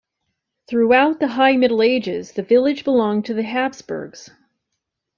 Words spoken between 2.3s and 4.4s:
the village belonged to the Habsburgs.